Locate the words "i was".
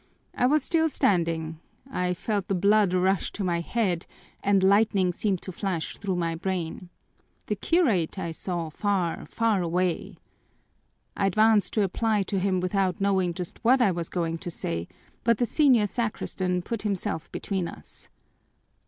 0.33-0.63, 13.79-14.09